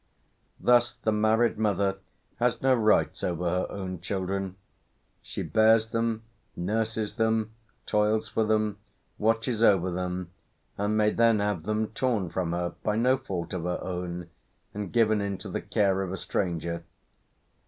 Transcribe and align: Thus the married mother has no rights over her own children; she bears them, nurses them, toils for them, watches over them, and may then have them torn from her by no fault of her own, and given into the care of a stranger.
Thus 0.59 0.95
the 0.95 1.11
married 1.11 1.59
mother 1.59 1.99
has 2.39 2.59
no 2.59 2.73
rights 2.73 3.23
over 3.23 3.47
her 3.47 3.67
own 3.69 3.99
children; 4.01 4.55
she 5.21 5.43
bears 5.43 5.89
them, 5.89 6.23
nurses 6.55 7.17
them, 7.17 7.51
toils 7.85 8.27
for 8.27 8.43
them, 8.43 8.79
watches 9.19 9.61
over 9.61 9.91
them, 9.91 10.31
and 10.75 10.97
may 10.97 11.11
then 11.11 11.37
have 11.37 11.65
them 11.65 11.89
torn 11.89 12.31
from 12.31 12.51
her 12.51 12.73
by 12.81 12.95
no 12.95 13.15
fault 13.15 13.53
of 13.53 13.61
her 13.65 13.77
own, 13.83 14.27
and 14.73 14.91
given 14.91 15.21
into 15.21 15.49
the 15.49 15.61
care 15.61 16.01
of 16.01 16.11
a 16.11 16.17
stranger. 16.17 16.83